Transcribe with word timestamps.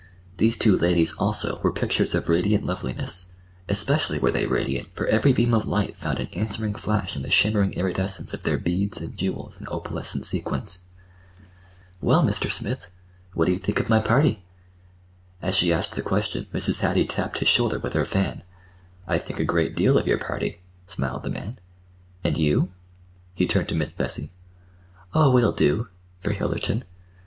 These 0.37 0.57
two 0.57 0.75
ladies, 0.75 1.13
also, 1.19 1.59
were 1.61 1.71
pictures 1.71 2.15
of 2.15 2.27
radiant 2.27 2.63
loveliness—especially 2.65 4.17
were 4.17 4.31
they 4.31 4.47
radiant, 4.47 4.87
for 4.95 5.05
every 5.05 5.31
beam 5.31 5.53
of 5.53 5.67
light 5.67 5.95
found 5.95 6.17
an 6.17 6.25
answering 6.33 6.73
flash 6.73 7.15
in 7.15 7.21
the 7.21 7.29
shimmering 7.29 7.73
iridescence 7.73 8.33
of 8.33 8.41
their 8.41 8.57
beads 8.57 8.99
and 8.99 9.15
jewels 9.15 9.59
and 9.59 9.67
opalescent 9.69 10.25
sequins. 10.25 10.85
"Well, 12.01 12.23
Mr. 12.23 12.51
Smith, 12.51 12.89
what 13.35 13.45
do 13.45 13.51
you 13.51 13.59
think 13.59 13.79
of 13.79 13.89
my 13.89 13.99
party?" 13.99 14.43
As 15.39 15.53
she 15.55 15.71
asked 15.71 15.93
the 15.93 16.01
question 16.01 16.47
Mrs. 16.51 16.79
Hattie 16.79 17.05
tapped 17.05 17.37
his 17.37 17.47
shoulder 17.49 17.77
with 17.77 17.93
her 17.93 18.03
fan. 18.03 18.41
"I 19.07 19.19
think 19.19 19.39
a 19.39 19.45
great 19.45 19.75
deal—of 19.75 20.07
your 20.07 20.17
party," 20.17 20.61
smiled 20.87 21.21
the 21.21 21.29
man. 21.29 21.59
"And 22.23 22.39
you?" 22.39 22.71
He 23.35 23.45
turned 23.45 23.69
to 23.69 23.75
Miss 23.75 23.93
Bessie. 23.93 24.31
"Oh, 25.13 25.37
it'll 25.37 25.51
do—for 25.51 26.33
Hillerton." 26.33 26.85